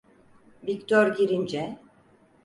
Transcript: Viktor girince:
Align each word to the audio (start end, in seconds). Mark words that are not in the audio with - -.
Viktor 0.63 1.07
girince: 1.15 1.79